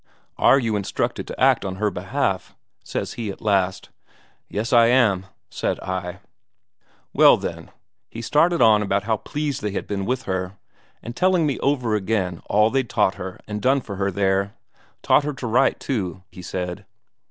[0.39, 3.89] 'Are you instructed to act on her behalf?' says he at last.
[4.49, 6.21] 'Yes, I am,' said I.
[7.13, 7.69] Well, then,
[8.09, 10.57] he started on about how pleased they had been with her,
[11.03, 14.55] and telling me over again all they'd taught her and done for her there
[15.03, 16.87] taught her to write too, he said.